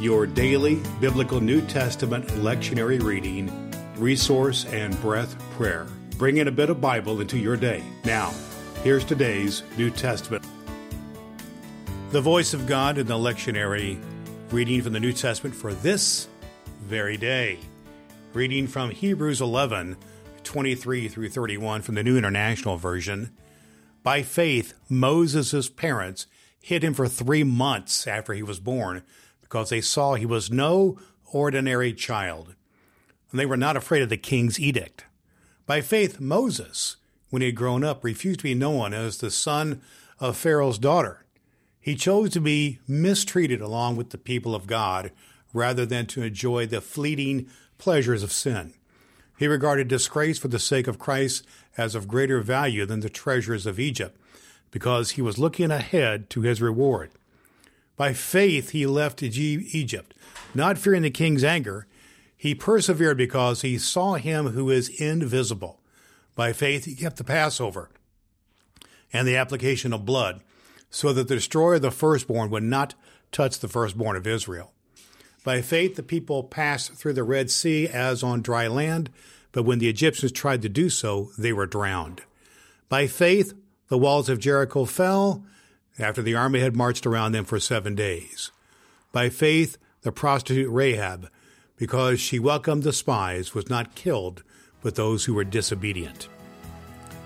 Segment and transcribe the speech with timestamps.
[0.00, 5.86] your daily biblical New Testament lectionary reading, resource, and breath prayer.
[6.18, 7.82] Bring in a bit of Bible into your day.
[8.04, 8.34] Now,
[8.82, 10.44] here's today's New Testament.
[12.10, 14.02] The voice of God in the lectionary
[14.50, 16.28] reading from the New Testament for this
[16.80, 17.58] very day.
[18.32, 19.96] Reading from Hebrews 11,
[20.42, 23.30] 23 through 31 from the New International Version.
[24.02, 26.26] By faith, Moses' parents
[26.60, 29.02] hid him for three months after he was born
[29.44, 30.98] because they saw he was no
[31.32, 32.54] ordinary child.
[33.30, 35.04] And they were not afraid of the king's edict.
[35.66, 36.96] By faith, Moses,
[37.30, 39.82] when he had grown up, refused to be known as the son
[40.18, 41.24] of Pharaoh's daughter.
[41.80, 45.12] He chose to be mistreated along with the people of God
[45.52, 48.72] rather than to enjoy the fleeting pleasures of sin.
[49.36, 51.44] He regarded disgrace for the sake of Christ
[51.76, 54.18] as of greater value than the treasures of Egypt,
[54.70, 57.10] because he was looking ahead to his reward.
[57.96, 60.14] By faith he left Egypt,
[60.54, 61.86] not fearing the king's anger.
[62.36, 65.80] He persevered because he saw him who is invisible.
[66.34, 67.90] By faith he kept the Passover
[69.12, 70.42] and the application of blood
[70.90, 72.94] so that the destroyer of the firstborn would not
[73.32, 74.72] touch the firstborn of Israel.
[75.44, 79.10] By faith, the people passed through the Red Sea as on dry land,
[79.52, 82.22] but when the Egyptians tried to do so, they were drowned.
[82.88, 83.52] By faith,
[83.88, 85.44] the walls of Jericho fell
[85.98, 88.50] after the army had marched around them for seven days.
[89.12, 91.28] By faith, the prostitute Rahab,
[91.76, 94.42] because she welcomed the spies, was not killed
[94.82, 96.28] with those who were disobedient.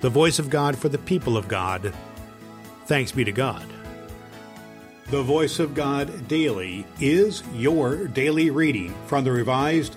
[0.00, 1.92] The voice of God for the people of God.
[2.86, 3.66] Thanks be to God.
[5.10, 9.96] The Voice of God Daily is your daily reading from the Revised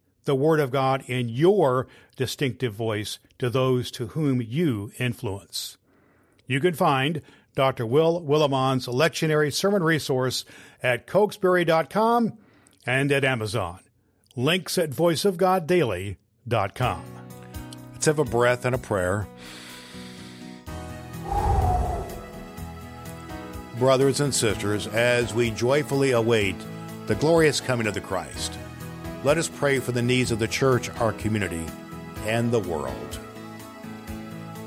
[0.25, 5.77] the Word of God in your distinctive voice to those to whom you influence.
[6.47, 7.21] You can find
[7.55, 7.85] Dr.
[7.85, 10.45] Will Willimon's lectionary sermon resource
[10.81, 12.37] at cokesbury.com
[12.85, 13.79] and at Amazon.
[14.35, 17.03] Links at voiceofgoddaily.com.
[17.93, 19.27] Let's have a breath and a prayer.
[23.77, 26.55] Brothers and sisters, as we joyfully await
[27.07, 28.57] the glorious coming of the Christ,
[29.23, 31.65] let us pray for the needs of the church, our community,
[32.25, 33.19] and the world.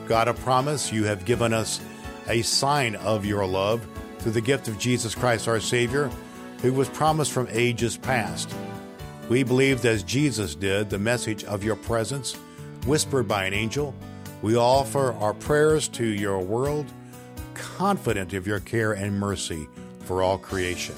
[0.07, 1.81] God of promise, you have given us
[2.29, 3.87] a sign of your love
[4.19, 6.11] through the gift of Jesus Christ our Savior,
[6.63, 8.55] who was promised from ages past.
[9.29, 12.35] We believed, as Jesus did, the message of your presence,
[12.87, 13.95] whispered by an angel.
[14.43, 16.87] We offer our prayers to your world,
[17.55, 19.67] confident of your care and mercy
[20.01, 20.95] for all creation.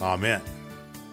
[0.00, 0.42] Amen.